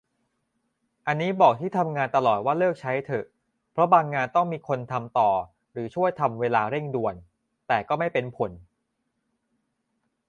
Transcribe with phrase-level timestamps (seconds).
[1.07, 3.25] อันนี้บอกที่ทำงานตลอดว่าเลิกใช้เถอะ
[3.71, 5.29] เพราะบางงานต้องมีคนทำต่อ
[5.73, 7.15] หรือช่วยทำเวลาเร่งด่วน
[7.67, 8.51] แต่ก็ไม่เป็นผล